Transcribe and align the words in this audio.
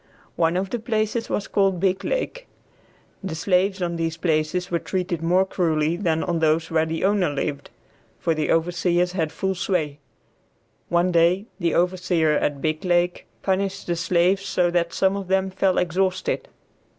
One 0.35 0.57
of 0.57 0.71
the 0.71 0.79
places 0.79 1.29
was 1.29 1.47
called 1.47 1.79
Biglake. 1.79 2.47
The 3.23 3.35
slaves 3.35 3.83
on 3.83 3.97
these 3.97 4.17
places 4.17 4.71
were 4.71 4.79
treated 4.79 5.21
more 5.21 5.45
cruelly 5.45 5.95
than 5.95 6.23
on 6.23 6.39
those 6.39 6.71
where 6.71 6.87
the 6.87 7.03
owner 7.03 7.29
lived, 7.29 7.69
for 8.17 8.33
the 8.33 8.51
overseers 8.51 9.11
had 9.11 9.31
full 9.31 9.53
sway. 9.53 9.99
One 10.89 11.11
day 11.11 11.45
the 11.59 11.75
overseer 11.75 12.31
at 12.31 12.61
Biglake 12.61 13.27
punished 13.43 13.85
the 13.85 13.95
slaves 13.95 14.43
so 14.43 14.71
that 14.71 14.91
some 14.91 15.15
of 15.15 15.27
them 15.27 15.51
fell 15.51 15.77
exhausted. 15.77 16.47